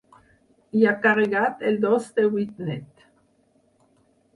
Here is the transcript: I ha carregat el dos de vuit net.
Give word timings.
I 0.79 0.85
ha 0.87 0.93
carregat 1.03 1.63
el 1.73 1.79
dos 1.85 2.11
de 2.19 2.29
vuit 2.35 2.67
net. 2.73 3.09